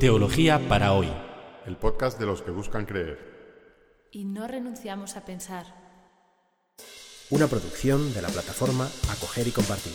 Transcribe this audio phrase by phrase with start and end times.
[0.00, 1.08] Teología para hoy.
[1.66, 3.18] El podcast de los que buscan creer.
[4.12, 5.66] Y no renunciamos a pensar.
[7.30, 9.92] Una producción de la plataforma Acoger y Compartir.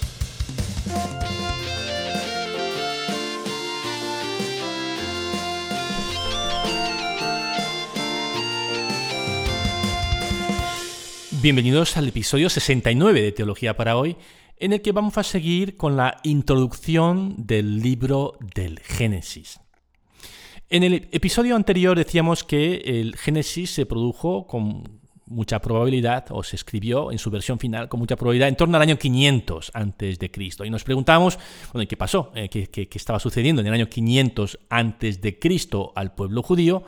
[11.41, 14.17] Bienvenidos al episodio 69 de Teología para hoy,
[14.57, 19.62] en el que vamos a seguir con la introducción del libro del Génesis.
[20.73, 26.55] En el episodio anterior decíamos que el Génesis se produjo con mucha probabilidad, o se
[26.55, 30.31] escribió en su versión final con mucha probabilidad en torno al año 500 antes de
[30.31, 30.65] Cristo.
[30.65, 31.37] Y nos preguntamos,
[31.73, 32.31] bueno, ¿qué pasó?
[32.33, 36.83] Eh, ¿Qué, estaba sucediendo en el año 500 antes de Cristo al pueblo judío?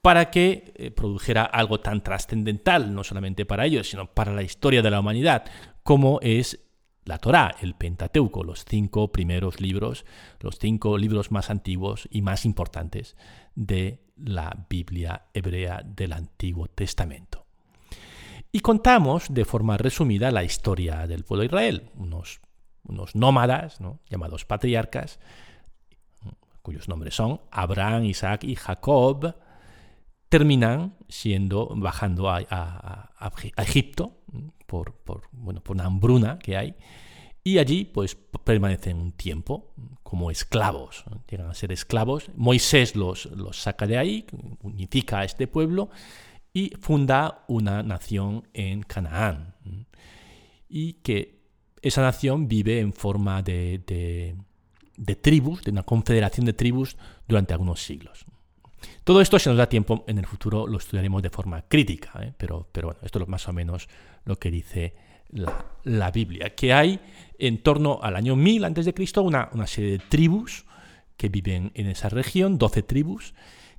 [0.00, 4.82] para que eh, produjera algo tan trascendental, no solamente para ellos, sino para la historia
[4.82, 5.46] de la humanidad,
[5.82, 6.60] como es
[7.04, 10.04] la Torá, el Pentateuco, los cinco primeros libros,
[10.40, 13.16] los cinco libros más antiguos y más importantes
[13.54, 17.44] de la Biblia hebrea del Antiguo Testamento.
[18.52, 22.40] Y contamos de forma resumida la historia del pueblo de Israel, unos,
[22.84, 25.18] unos nómadas llamados patriarcas,
[26.62, 29.34] cuyos nombres son Abraham, Isaac y Jacob,
[30.28, 33.10] terminan siendo, bajando a,
[33.56, 34.23] Egipto
[34.82, 36.74] por, bueno, por una hambruna que hay,
[37.46, 42.30] y allí pues permanecen un tiempo como esclavos, llegan a ser esclavos.
[42.34, 44.26] Moisés los, los saca de ahí,
[44.62, 45.90] unifica a este pueblo
[46.54, 49.54] y funda una nación en Canaán.
[50.68, 51.42] Y que
[51.82, 54.34] esa nación vive en forma de,
[54.96, 56.96] de tribus, de una confederación de tribus
[57.28, 58.24] durante algunos siglos.
[59.04, 62.32] Todo esto, si nos da tiempo, en el futuro lo estudiaremos de forma crítica, ¿eh?
[62.36, 63.88] pero, bueno, esto es más o menos
[64.24, 64.94] lo que dice
[65.84, 67.00] la, Biblia, que hay
[67.38, 69.20] en torno al año 1000 a.C.
[69.20, 70.64] Una, una serie de tribus
[71.18, 73.34] que viven en esa región, 12 tribus,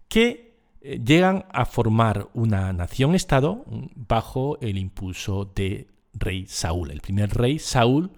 [0.07, 7.33] que eh, llegan a formar una nación-estado bajo el impulso de rey Saúl, el primer
[7.33, 8.11] rey Saúl,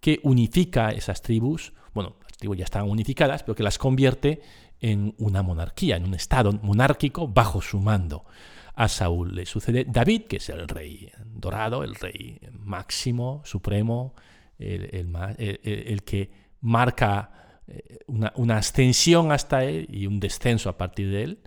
[0.00, 4.40] que unifica esas tribus, bueno, las tribus ya estaban unificadas, pero que las convierte
[4.84, 8.26] en una monarquía, en un estado monárquico bajo su mando.
[8.74, 14.14] A Saúl le sucede David, que es el rey dorado, el rey máximo, supremo,
[14.58, 16.30] el, que
[16.60, 21.38] marca eh, una, ascensión hasta él y un descenso a partir de él.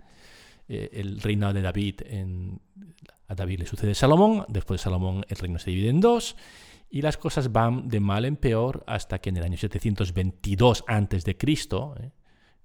[0.68, 2.00] Eh, el reinado de David,
[3.28, 6.34] a David le sucede Salomón, después de Salomón el reino se divide en dos
[6.90, 11.36] y las cosas van de mal en peor hasta que en el año 722 a.C.,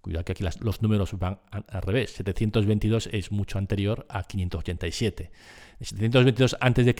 [0.03, 2.12] Cuidado que aquí los números van al revés.
[2.12, 5.31] 722 es mucho anterior a 587.
[5.80, 6.94] En 722 a.C.,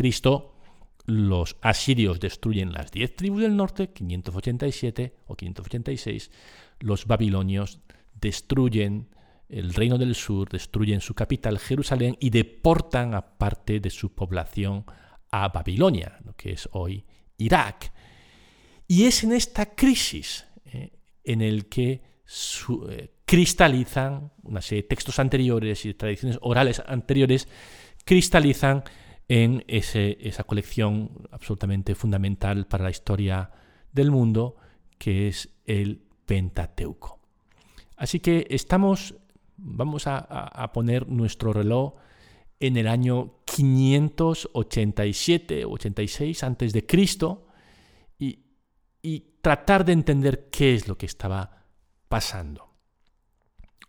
[1.06, 6.32] los asirios destruyen las 10 tribus del norte, 587 o 586.
[6.80, 7.82] Los babilonios
[8.22, 9.10] destruyen
[9.50, 14.86] el reino del sur, destruyen su capital, Jerusalén, y deportan a parte de su población
[15.30, 17.04] a Babilonia, lo que es hoy
[17.36, 17.92] Irak.
[18.88, 20.94] Y es en esta crisis eh,
[21.26, 22.13] en el que
[22.90, 27.50] eh, cristalizan, una serie de textos anteriores y tradiciones orales anteriores,
[28.06, 28.84] cristalizan
[29.28, 33.52] en esa colección absolutamente fundamental para la historia
[33.92, 34.56] del mundo,
[34.98, 37.20] que es el Pentateuco.
[37.96, 39.16] Así que estamos,
[39.58, 41.94] vamos a, poner nuestro reloj
[42.60, 47.48] en el año 587 o 86 antes de Cristo
[48.20, 48.40] y
[49.42, 51.63] tratar de entender qué es lo que estaba
[52.14, 52.70] pasando.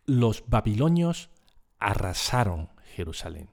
[0.07, 1.29] Los babilonios
[1.79, 3.51] arrasaron Jerusalén.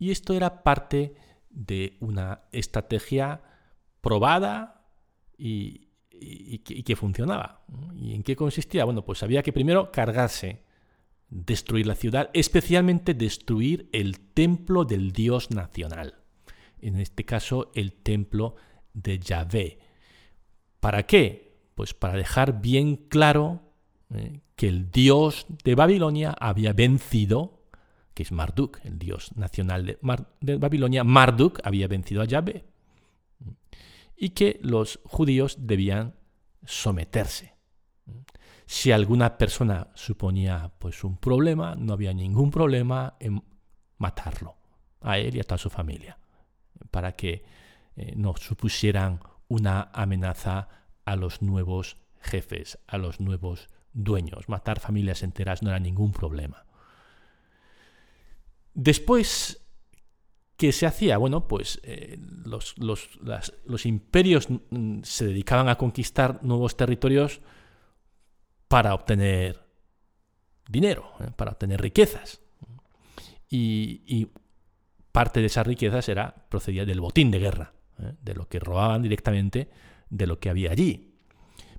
[0.00, 1.14] Y esto era parte
[1.48, 3.40] de una estrategia
[4.00, 4.84] probada
[5.36, 5.86] y,
[6.82, 7.64] que funcionaba.
[7.94, 8.84] ¿Y en qué consistía?
[8.84, 10.64] Bueno, pues había que primero cargarse,
[11.30, 16.24] destruir la ciudad, especialmente destruir el templo del Dios nacional.
[16.80, 18.56] En este caso, el templo
[18.92, 19.78] de Yahvé.
[20.80, 21.60] ¿Para qué?
[21.76, 23.67] Pues para dejar bien claro
[24.14, 24.40] ¿eh?
[24.56, 27.62] que el dios de Babilonia había vencido,
[28.14, 29.86] que es Marduk, el dios nacional
[30.40, 32.64] de, Babilonia, Marduk había vencido a Yahvé,
[34.16, 36.14] y que los judíos debían
[36.64, 37.54] someterse.
[38.66, 43.42] Si alguna persona suponía pues un problema, no había ningún problema en
[43.98, 44.56] matarlo,
[45.00, 46.18] a él y a toda su familia,
[46.90, 47.44] para que
[47.96, 50.68] eh, no supusieran una amenaza
[51.04, 54.48] a los nuevos jefes, a los nuevos dueños.
[54.48, 56.64] Matar familias enteras no era ningún problema.
[58.74, 59.66] Después,
[60.56, 61.18] ¿qué se hacía?
[61.18, 67.40] Bueno, pues eh, los, los, imperios mm, se dedicaban a conquistar nuevos territorios
[68.68, 69.66] para obtener
[70.68, 71.30] dinero, ¿eh?
[71.34, 72.40] para obtener riquezas.
[73.50, 74.28] Y,
[75.10, 78.14] parte de esas riquezas era, procedía del botín de guerra, ¿eh?
[78.22, 79.68] de lo que robaban directamente
[80.10, 81.07] de lo que había allí.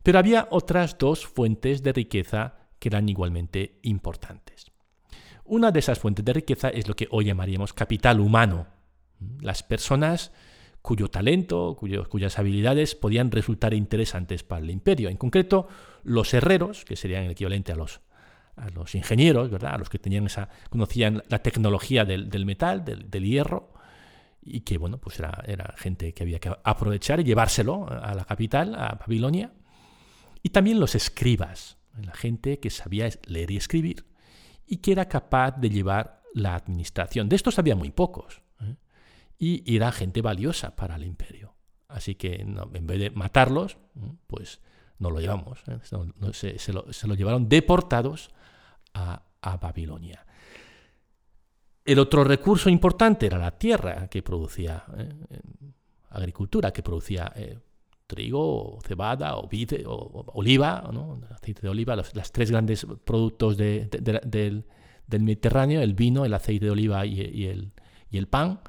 [0.04, 4.72] Pero había otras dos fuentes de riqueza que eran igualmente importantes.
[5.44, 8.68] Una de esas fuentes de riqueza es lo que hoy llamaríamos capital humano.
[9.42, 10.32] Las personas
[10.82, 15.10] cuyo talento, cuyas habilidades podían resultar interesantes para el imperio.
[15.10, 15.68] En concreto,
[16.04, 18.02] los herreros, que serían el equivalente a los,
[18.56, 19.76] a los ingenieros, ¿verdad?
[19.76, 23.74] a los que tenían esa, conocían la tecnología del, metal, del, hierro,
[24.42, 28.24] y que bueno, pues era, era gente que había que aprovechar y llevárselo a la
[28.24, 29.52] capital, a Babilonia.
[30.42, 34.06] Y también los escribas, la gente que sabía leer y escribir
[34.66, 37.28] y que era capaz de llevar la administración.
[37.28, 38.42] De estos había muy pocos.
[38.62, 38.76] ¿eh?
[39.38, 41.56] Y era gente valiosa para el imperio.
[41.88, 43.78] Así que en vez de matarlos,
[44.28, 44.62] pues
[45.00, 45.60] no lo llevamos.
[45.68, 45.80] ¿eh?
[46.60, 48.30] se, lo, llevaron deportados
[48.94, 49.24] a,
[49.60, 50.26] Babilonia.
[51.84, 55.10] El otro recurso importante era la tierra que producía ¿eh?
[56.10, 57.34] agricultura, que producía
[58.10, 60.84] trigo, cebada, o, vide, o, oliva,
[61.30, 64.66] aceite de oliva, los, tres grandes productos del,
[65.08, 67.46] Mediterráneo, el vino, el aceite de oliva y,
[68.12, 68.62] el, pan,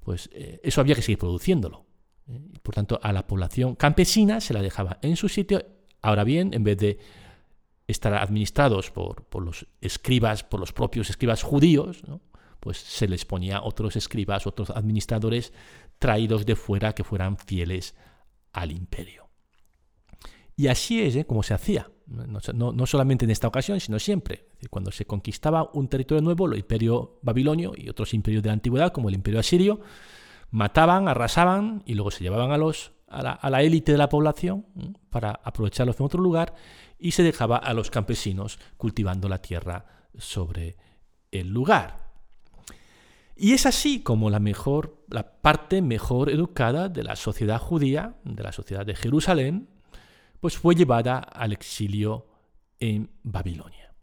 [0.00, 1.84] pues eh, eso había que seguir produciéndolo.
[2.28, 2.40] ¿eh?
[2.62, 5.62] Por tanto, a la población campesina se la dejaba en su sitio.
[6.00, 6.98] Ahora bien, en vez de
[7.86, 12.02] estar administrados por, los escribas, por los propios escribas judíos,
[12.60, 15.52] pues se les ponía otros escribas, otros administradores
[15.98, 17.94] traídos de fuera que fueran fieles
[18.58, 19.28] al imperio.
[20.56, 21.24] Y así es ¿eh?
[21.24, 24.48] como se hacía, no, solamente en esta ocasión, sino siempre.
[24.70, 28.92] Cuando se conquistaba un territorio nuevo, el imperio babilonio y otros imperios de la antigüedad,
[28.92, 29.80] como el imperio asirio,
[30.50, 34.66] mataban, arrasaban y luego se llevaban a, los, a la élite de la población
[35.10, 36.54] para aprovecharlos en otro lugar
[36.98, 40.76] y se dejaba a los campesinos cultivando la tierra sobre
[41.30, 42.07] el lugar.
[43.40, 48.42] Y es así como la mejor, la parte mejor educada de la sociedad judía, de
[48.42, 49.68] la sociedad de Jerusalén,
[50.40, 52.26] pues fue llevada al exilio
[52.80, 53.94] en Babilonia.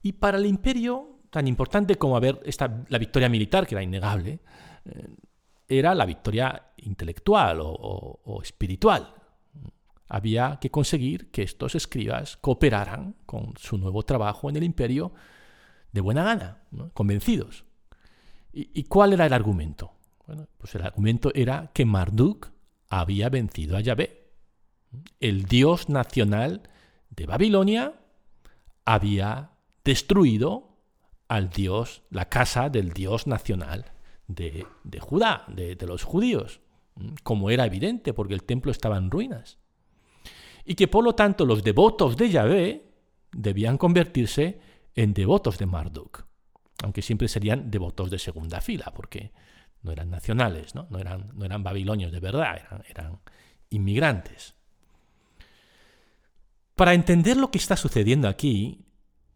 [0.00, 4.40] Y para el imperio, tan importante como haber esta, la victoria militar, que era innegable,
[4.86, 5.08] eh,
[5.68, 9.12] era la victoria intelectual o, espiritual.
[10.08, 15.12] Había que conseguir que estos escribas cooperaran con su nuevo trabajo en el imperio
[15.92, 16.62] de buena gana,
[16.94, 17.65] convencidos.
[18.58, 19.92] ¿Y, cuál era el argumento?
[20.56, 22.52] Pues el argumento era que Marduk
[22.88, 24.30] había vencido a Yahvé.
[25.20, 26.62] El dios nacional
[27.10, 28.00] de Babilonia
[28.86, 29.50] había
[29.84, 30.78] destruido
[31.28, 33.92] al dios, la casa del dios nacional
[34.26, 34.64] de,
[35.00, 36.60] Judá, de, de los judíos,
[37.24, 39.58] como era evidente, porque el templo estaba en ruinas.
[40.64, 42.86] Y que por lo tanto los devotos de Yahvé
[43.32, 44.58] debían convertirse
[44.94, 46.26] en devotos de Marduk
[46.82, 49.32] aunque siempre serían devotos de segunda fila, porque
[49.82, 53.20] no eran nacionales, no, eran, babilonios de verdad, eran, eran
[53.70, 54.54] inmigrantes.
[56.74, 58.86] Para entender lo que está sucediendo aquí,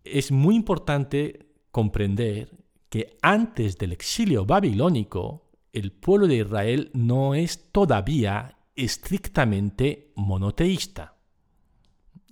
[0.05, 2.51] es muy importante comprender
[2.89, 11.17] que antes del exilio babilónico, el pueblo de Israel no es todavía estrictamente monoteísta,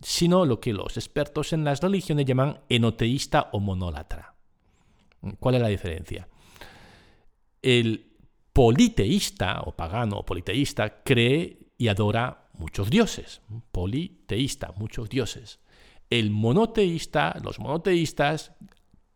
[0.02, 4.38] sino lo que los expertos en las religiones llaman enoteísta o monólatra.
[5.38, 6.28] ¿Cuál es la diferencia?
[7.62, 8.16] El
[8.52, 13.40] politeísta o pagano o politeísta cree y adora muchos dioses.
[13.72, 15.60] Politeísta, muchos dioses.
[16.10, 18.52] El monoteísta, los monoteístas,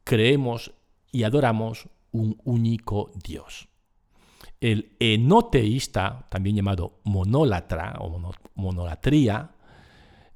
[0.04, 0.72] creemos
[1.10, 3.68] y adoramos un único Dios.
[4.60, 8.20] El enoteísta, también llamado monólatra o
[8.54, 9.56] monolatría,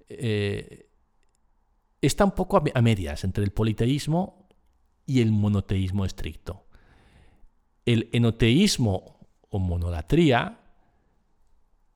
[0.08, 0.88] eh,
[2.00, 4.45] está un poco a medias entre el politeísmo
[5.06, 6.66] y el monoteísmo estricto.
[7.84, 10.58] El enoteísmo o monolatría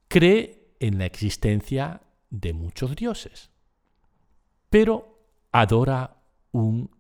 [0.09, 3.51] cree en la existencia de muchos dioses,
[4.71, 5.19] pero
[5.53, 6.17] adora
[6.53, 6.91] un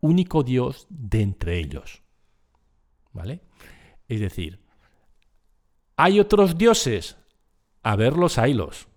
[0.00, 2.02] único Dios de entre ellos.
[3.12, 3.40] ¿Vale?
[4.08, 4.60] Es decir,
[5.96, 7.16] hay otros dioses,
[7.82, 8.88] a verlos haylos.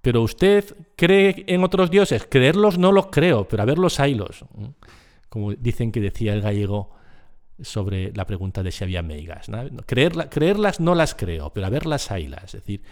[0.00, 4.44] Pero usted cree en otros dioses, creerlos no los creo, pero a verlos haylos
[5.32, 6.90] como dicen que decía el gallego
[7.58, 9.46] sobre la pregunta de si había meigas.
[9.86, 12.44] creerlas no las creo, pero a verlas haylas.
[12.44, 12.82] Es decir,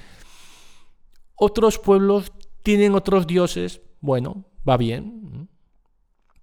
[1.35, 2.33] otros pueblos
[2.63, 5.51] tienen otros dioses, bueno, va bien,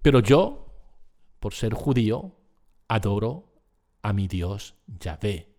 [0.00, 0.72] pero yo,
[1.40, 2.36] por ser judío,
[2.86, 3.60] adoro
[4.00, 5.52] a mi Dios Yahvé.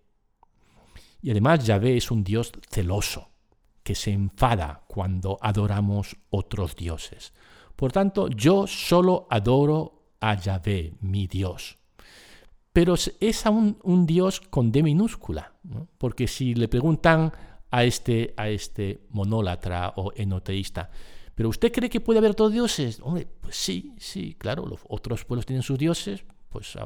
[1.21, 3.27] Y además Yahvé es un Dios celoso,
[3.83, 7.33] que se enfada cuando adoramos otros dioses
[7.75, 11.77] Por tanto, yo solo adoro a Yahvé, mi Dios.
[12.71, 15.53] Pero es aún un Dios con D minúscula,
[15.97, 17.31] porque si le preguntan
[17.71, 20.89] a este, a este monólatra o enoteísta,
[21.35, 22.99] ¿pero usted cree que puede haber otros dioses?
[23.01, 26.77] Hombre, pues sí, sí, claro, los otros pueblos tienen sus dioses, pues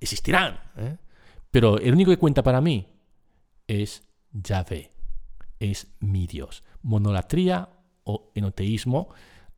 [0.00, 0.60] existirán.
[0.76, 0.96] ¿eh?
[1.50, 2.86] Pero el único que cuenta para mí
[3.66, 4.92] es Yahvé,
[5.58, 6.62] es mi Dios.
[6.82, 7.70] Monolatría
[8.04, 9.08] o enoteísmo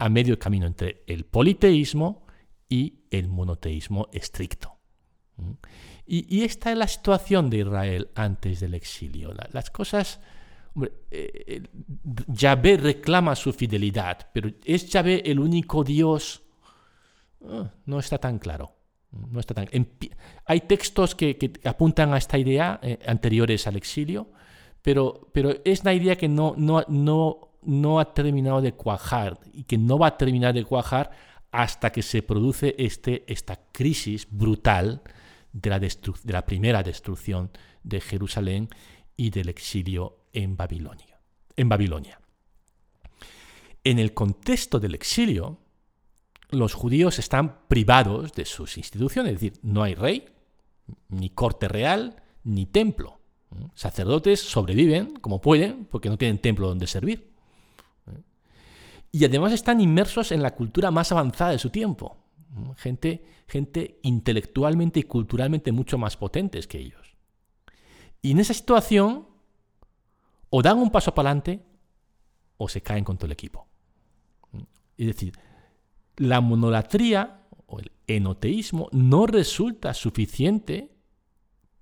[0.00, 2.26] a medio camino entre el politeísmo
[2.68, 4.78] y el monoteísmo estricto.
[5.36, 5.52] ¿Mm?
[6.06, 9.32] Y, esta es la situación de Israel antes del exilio.
[9.52, 10.20] las cosas...
[10.74, 11.62] Hombre, eh,
[12.28, 16.42] Yahvé reclama su fidelidad, pero ¿es Yahvé el único Dios?
[17.44, 18.72] Ah, no está tan claro.
[19.10, 19.68] No está tan,
[20.44, 24.30] hay textos que, apuntan a esta idea eh, anteriores al exilio,
[24.82, 29.64] pero, pero es una idea que no, no, no, no ha terminado de cuajar y
[29.64, 31.10] que no va a terminar de cuajar
[31.52, 35.02] hasta que se produce este, esta crisis brutal
[35.52, 35.90] de la, de
[36.32, 37.50] la primera destrucción
[37.82, 38.68] de Jerusalén
[39.16, 41.20] y del exilio en Babilonia.
[41.56, 42.20] En Babilonia.
[43.82, 45.58] En el contexto del exilio,
[46.50, 50.26] los judíos están privados de sus instituciones, es decir, no hay rey,
[51.08, 53.20] ni corte real, ni templo.
[53.74, 57.29] Sacerdotes sobreviven como pueden porque no tienen templo donde servir
[59.12, 62.16] y además están inmersos en la cultura más avanzada de su tiempo.
[62.76, 67.16] Gente, gente intelectualmente y culturalmente mucho más potentes que ellos.
[68.22, 69.26] Y en esa situación,
[70.50, 71.60] o dan un paso para adelante
[72.56, 73.66] o se caen con todo el equipo.
[74.96, 75.32] Es decir,
[76.16, 80.92] la monolatría o el enoteísmo no resulta suficiente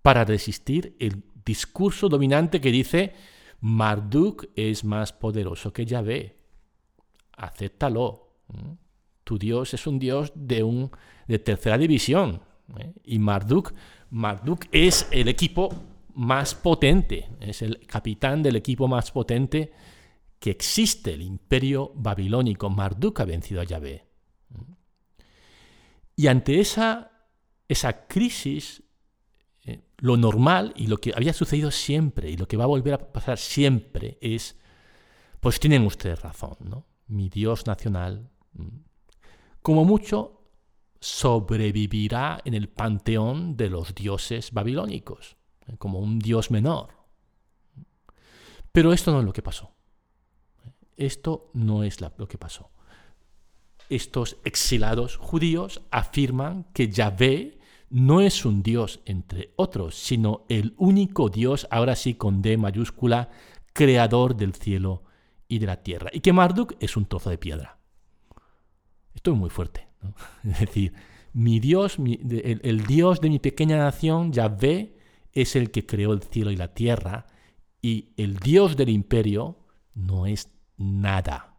[0.02, 3.14] para resistir el discurso dominante que dice
[3.60, 6.37] Marduk es más poderoso que Yahvé
[7.38, 8.28] acéptalo.
[9.24, 10.90] Tu Dios es un Dios de, un,
[11.26, 12.42] de tercera división.
[12.78, 12.92] ¿eh?
[13.04, 13.74] Y Marduk,
[14.10, 15.70] Marduk es el equipo
[16.14, 19.72] más potente, es el capitán del equipo más potente
[20.38, 22.70] que existe, el imperio babilónico.
[22.70, 24.04] Marduk ha vencido a Yahvé.
[26.16, 27.12] Y ante esa,
[27.68, 28.82] esa crisis,
[29.64, 32.94] eh, lo normal y lo que había sucedido siempre y lo que va a volver
[32.94, 34.58] a pasar siempre es,
[35.38, 36.87] pues tienen ustedes razón, ¿no?
[37.08, 38.68] Mi Dios nacional, mm,
[39.62, 40.38] como mucho
[41.00, 45.36] sobrevivirá en el panteón de los dioses babilónicos,
[45.66, 46.88] eh, como un dios menor.
[48.72, 49.72] Pero esto no es lo que pasó.
[50.96, 52.70] Esto no es lo que pasó.
[53.88, 57.58] Estos exilados judíos afirman que Yahvé
[57.90, 63.30] no es un dios entre otros, sino el único dios, ahora sí con D mayúscula,
[63.72, 65.04] creador del cielo
[65.48, 67.78] y de la tierra, y que Marduk es un trozo de piedra.
[69.14, 69.88] Esto es muy fuerte.
[70.44, 70.92] Es decir,
[71.32, 74.96] mi Dios, el, Dios de mi pequeña nación, Yahvé,
[75.32, 77.26] es el que creó el cielo y la tierra,
[77.82, 79.58] y el Dios del imperio
[79.94, 81.56] no es nada.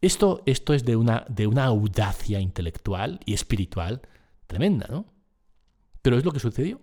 [0.00, 4.02] Esto, esto es de una, de una audacia intelectual y espiritual
[4.46, 5.06] tremenda, ¿no?
[6.02, 6.80] Pero es lo que sucedió.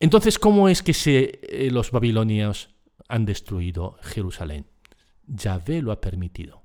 [0.00, 2.75] Entonces, ¿cómo es que se, eh, los babilonios
[3.08, 4.66] han destruido Jerusalén.
[5.26, 6.62] Yahvé lo ha permitido.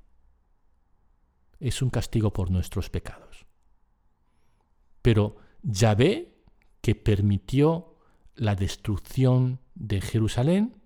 [1.58, 3.46] Es un castigo por nuestros pecados.
[5.00, 6.34] Pero Yahvé,
[6.80, 7.96] que permitió
[8.34, 10.82] la destrucción de Jerusalén,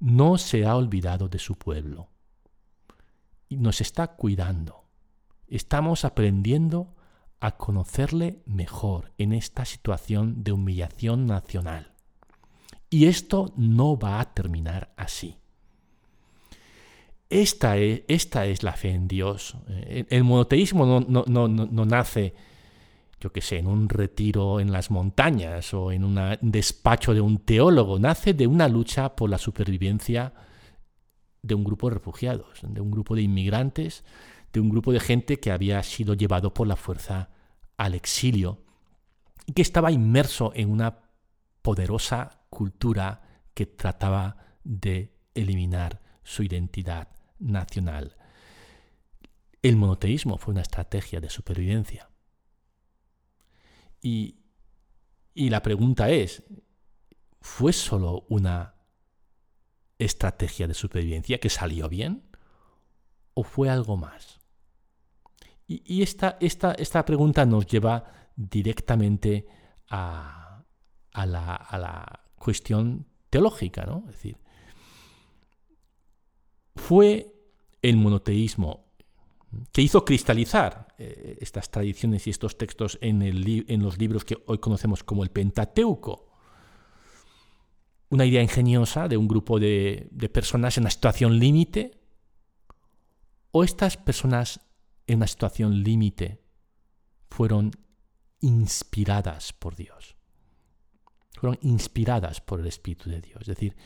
[0.00, 2.08] no se ha olvidado de su pueblo.
[3.48, 4.84] Y nos está cuidando.
[5.46, 6.94] Estamos aprendiendo
[7.40, 11.93] a conocerle mejor en esta situación de humillación nacional.
[12.94, 15.36] Y esto no va a terminar así.
[17.28, 19.56] Esta es, esta es la fe en Dios.
[19.66, 22.34] Eh, el, monoteísmo no, no, nace,
[23.18, 27.38] yo qué sé, en un retiro en las montañas o en un despacho de un
[27.38, 27.98] teólogo.
[27.98, 30.32] Nace de una lucha por la supervivencia
[31.42, 34.04] de un grupo de refugiados, de un grupo de inmigrantes,
[34.52, 37.30] de un grupo de gente que había sido llevado por la fuerza
[37.76, 38.60] al exilio
[39.46, 41.00] y que estaba inmerso en una
[41.60, 43.20] poderosa cultura
[43.52, 47.08] que trataba de eliminar su identidad
[47.38, 48.16] nacional.
[49.62, 52.08] El monoteísmo fue una estrategia de supervivencia.
[54.00, 54.40] Y,
[55.34, 56.42] y la pregunta es,
[57.40, 58.74] ¿fue solo una
[59.98, 62.30] estrategia de supervivencia que salió bien?
[63.34, 64.40] ¿O fue algo más?
[65.66, 68.04] Y, esta, esta, esta, pregunta nos lleva
[68.36, 69.46] directamente
[69.88, 70.62] a,
[71.12, 74.04] a, la, a la cuestión teológica, ¿no?
[74.06, 74.36] Es decir,
[76.76, 77.34] fue
[77.80, 78.84] el monoteísmo,
[79.72, 85.04] que hizo cristalizar eh, estas tradiciones y estos textos en, los libros que hoy conocemos
[85.04, 86.28] como el Pentateuco.
[88.10, 92.00] Una idea ingeniosa de un grupo de, de personas en una situación límite,
[93.52, 94.60] o estas personas
[95.06, 96.42] en una situación límite
[97.30, 97.70] fueron
[98.40, 100.16] inspiradas por Dios.
[101.44, 103.42] Fueron inspiradas por el Espíritu de Dios.
[103.42, 103.76] Es decir,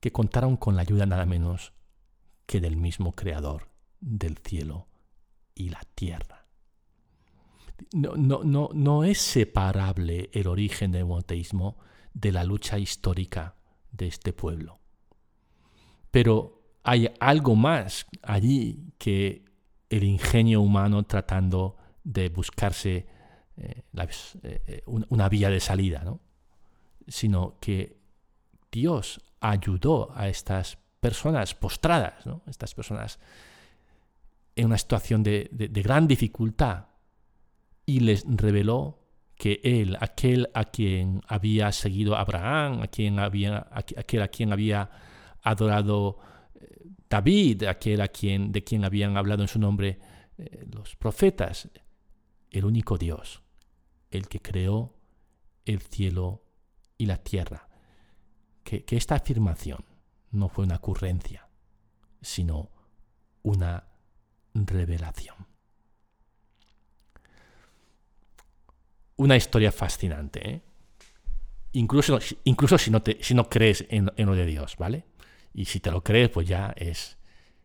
[0.00, 1.72] que contaron con la ayuda nada menos
[2.44, 4.86] que del mismo Creador del cielo
[5.54, 6.44] y la tierra.
[7.94, 11.78] No, no, no, no es separable el origen del monoteísmo
[12.12, 13.54] de la lucha histórica
[13.90, 14.78] de este pueblo.
[16.10, 19.46] Pero hay algo más allí que
[19.88, 23.06] el ingenio humano tratando de buscarse
[23.56, 26.20] eh, eh, una vía de salida, ¿no?
[27.08, 27.98] Sino que
[28.70, 32.42] Dios ayudó a estas personas postradas, ¿no?
[32.46, 33.18] estas personas
[34.54, 36.86] en una situación de, gran dificultad,
[37.86, 38.98] y les reveló
[39.34, 44.90] que Él, aquel a quien había seguido Abraham, a quien había, aquel a quien había
[45.42, 46.18] adorado
[46.54, 49.98] eh, David, aquel a quien, de quien habían hablado en su nombre
[50.36, 51.68] eh, los profetas,
[52.50, 53.42] el único Dios,
[54.10, 54.94] el que creó
[55.64, 56.42] el cielo
[57.00, 57.66] y la tierra.
[58.62, 59.84] Que, esta afirmación
[60.32, 61.48] no fue una ocurrencia,
[62.20, 62.70] sino
[63.42, 63.84] una
[64.52, 65.34] revelación.
[69.16, 70.62] Una historia fascinante, ¿eh?
[71.72, 75.06] incluso, incluso si, no crees en, lo de Dios, ¿vale?
[75.54, 77.16] Y si te lo crees, pues ya es,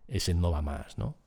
[0.07, 1.17] ese no va más, ¿no?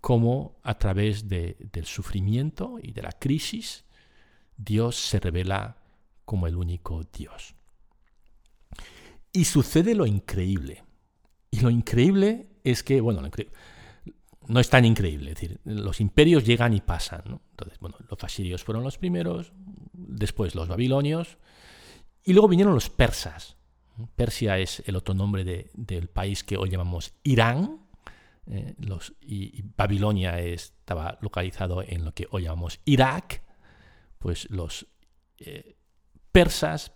[0.00, 3.84] Cómo a través del sufrimiento y de la crisis,
[4.56, 5.78] Dios se revela
[6.28, 7.54] como el único Dios.
[9.32, 10.84] Y sucede lo increíble.
[11.50, 13.22] Y lo increíble es que, bueno,
[14.46, 15.30] no es tan increíble.
[15.30, 17.40] Es decir, los imperios llegan y pasan.
[17.52, 19.54] Entonces, bueno, los asirios fueron los primeros,
[19.94, 21.38] después los babilonios,
[22.22, 23.56] y luego vinieron los persas.
[24.14, 27.86] Persia es el otro nombre del país que hoy llamamos Irán,
[28.44, 28.74] eh,
[29.22, 33.42] y, Babilonia estaba localizado en lo que hoy llamamos Irak,
[34.18, 34.86] pues los
[35.38, 35.77] eh,
[36.38, 36.92] persas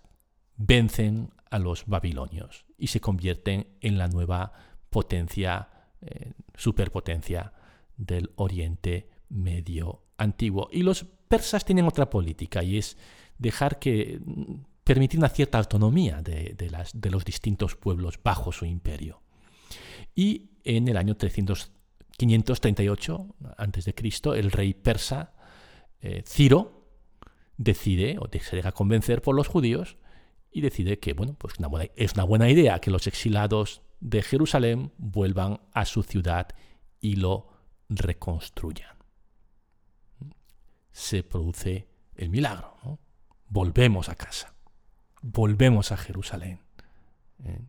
[0.57, 4.53] vencen a los babilonios y se convierten en la nueva
[4.89, 5.69] potencia,
[6.01, 7.53] eh, superpotencia
[7.97, 10.69] del Oriente Medio antiguo.
[10.71, 12.97] Y los persas tienen otra política y es
[13.37, 16.55] dejar que mm, permitir una cierta autonomía de,
[16.95, 19.23] de los distintos pueblos bajo su imperio.
[20.15, 21.73] Y en el año 300,
[22.17, 23.95] 538 a.C.,
[24.39, 25.33] el rey persa
[26.01, 26.82] eh, Ciro
[27.57, 29.97] decide, o se deja convencer por los judíos,
[30.51, 31.55] y decide que bueno, pues
[31.97, 36.49] es una buena idea que los exilados de Jerusalén vuelvan a su ciudad
[37.01, 37.49] y lo
[37.89, 38.97] reconstruyan.
[40.91, 42.99] Se produce el milagro.
[43.49, 44.55] Volvemos a casa.
[45.23, 46.61] Volvemos a Jerusalén.
[47.45, 47.61] ¿eh?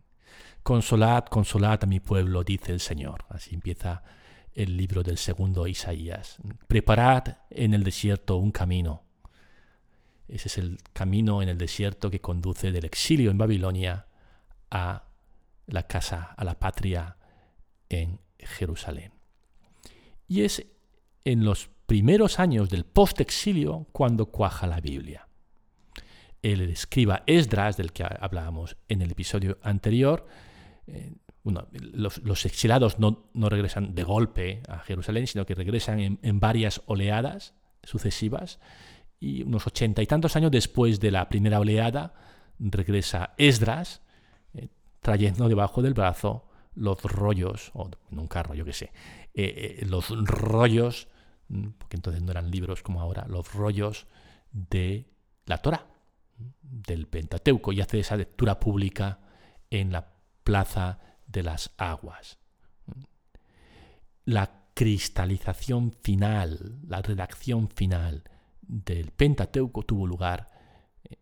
[0.62, 3.24] Consolad, consolad a mi pueblo, dice el Señor.
[3.28, 4.02] Así empieza
[4.52, 6.38] el libro del segundo Isaías.
[6.68, 9.04] Preparad en el desierto un camino
[10.28, 14.06] ese es el camino en el desierto que conduce del exilio en Babilonia
[14.70, 15.04] a
[15.66, 17.16] la casa, a la patria
[17.88, 19.12] en Jerusalén.
[20.26, 20.66] Y es
[21.24, 25.28] en los primeros años del post-exilio cuando cuaja la Biblia.
[26.42, 30.26] El escriba Esdras, del que hablábamos en el episodio anterior,
[30.86, 31.12] eh,
[31.44, 38.58] los, exilados no, regresan de golpe a Jerusalén, sino que regresan en varias oleadas sucesivas
[39.20, 42.14] y unos ochenta y tantos años después de la primera oleada,
[42.58, 44.02] regresa Esdras,
[44.54, 44.68] eh,
[45.00, 48.92] trayendo debajo del brazo los rollos, o en un carro, yo qué sé,
[49.34, 51.08] eh, eh, los rollos,
[51.78, 54.06] porque entonces no eran libros como ahora, los rollos
[54.50, 55.08] de
[55.46, 55.86] la Torah,
[56.62, 59.20] del Pentateuco, y hace esa lectura pública
[59.70, 62.38] en la Plaza de las Aguas.
[64.24, 68.24] La cristalización final, la redacción final
[68.66, 70.46] del Pentateuco tuvo lugar
[71.04, 71.18] eh,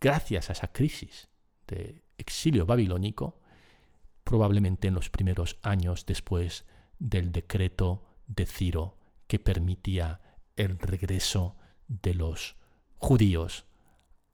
[0.00, 1.28] gracias a esa crisis
[1.66, 3.40] de exilio babilónico,
[4.22, 6.64] probablemente en los primeros años después
[6.98, 10.20] del decreto de Ciro que permitía
[10.56, 11.56] el regreso
[11.88, 12.56] de los
[12.96, 13.66] judíos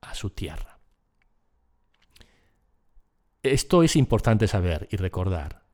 [0.00, 0.78] a su tierra.
[3.42, 5.64] Esto es importante saber y recordar,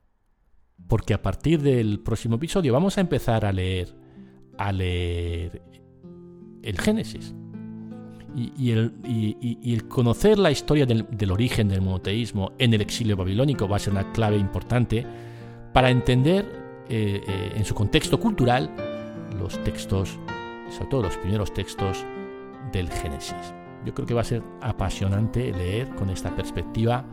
[0.87, 3.93] porque a partir del próximo episodio vamos a empezar a leer,
[4.57, 5.61] a leer
[6.67, 7.33] el Génesis.
[8.35, 13.79] Y, el, conocer la historia del, origen del monoteísmo en el exilio babilónico va a
[13.79, 15.03] ser una clave importante
[15.73, 16.45] para entender
[16.87, 18.69] eh, eh, en su contexto cultural
[19.39, 20.19] los textos,
[20.69, 22.05] sobre todo los primeros textos
[22.71, 23.53] del Génesis.
[23.85, 27.05] Yo creo que va a ser apasionante leer con esta perspectiva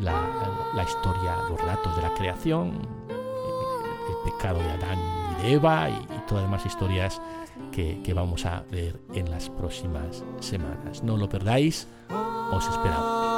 [0.00, 2.72] la, historia, los relatos de la creación,
[3.08, 4.98] el, pecado de Adán
[5.38, 7.22] y de Eva y, todas las demás historias
[7.72, 11.02] que, vamos a ver en las próximas semanas.
[11.02, 11.86] No lo perdáis,
[12.50, 13.28] os esperamos.